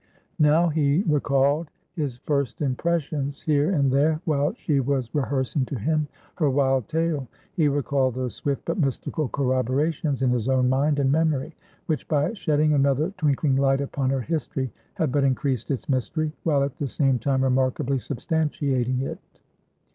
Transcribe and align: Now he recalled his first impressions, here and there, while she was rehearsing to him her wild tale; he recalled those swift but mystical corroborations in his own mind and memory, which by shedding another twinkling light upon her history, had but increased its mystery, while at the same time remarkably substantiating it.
Now 0.39 0.69
he 0.69 1.03
recalled 1.07 1.69
his 1.93 2.17
first 2.17 2.59
impressions, 2.63 3.39
here 3.43 3.69
and 3.69 3.91
there, 3.91 4.19
while 4.25 4.51
she 4.55 4.79
was 4.79 5.13
rehearsing 5.13 5.63
to 5.65 5.77
him 5.77 6.07
her 6.37 6.49
wild 6.49 6.87
tale; 6.87 7.27
he 7.53 7.67
recalled 7.67 8.15
those 8.15 8.33
swift 8.33 8.63
but 8.65 8.79
mystical 8.79 9.27
corroborations 9.29 10.23
in 10.23 10.31
his 10.31 10.49
own 10.49 10.67
mind 10.69 10.97
and 10.97 11.11
memory, 11.11 11.53
which 11.85 12.07
by 12.07 12.33
shedding 12.33 12.73
another 12.73 13.11
twinkling 13.15 13.57
light 13.57 13.79
upon 13.79 14.09
her 14.09 14.21
history, 14.21 14.73
had 14.95 15.11
but 15.11 15.23
increased 15.23 15.69
its 15.69 15.87
mystery, 15.87 16.31
while 16.41 16.63
at 16.63 16.79
the 16.79 16.87
same 16.87 17.19
time 17.19 17.43
remarkably 17.43 17.99
substantiating 17.99 19.01
it. 19.03 19.19